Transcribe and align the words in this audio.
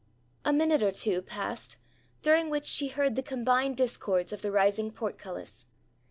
A 0.43 0.51
minute 0.51 0.81
or 0.81 0.91
two 0.91 1.21
passed, 1.21 1.77
during 2.23 2.49
which 2.49 2.65
she 2.65 2.87
heard 2.87 3.13
the 3.13 3.21
combined 3.21 3.77
discords 3.77 4.33
of 4.33 4.41
the 4.41 4.51
rising 4.51 4.89
portcullis. 4.91 5.67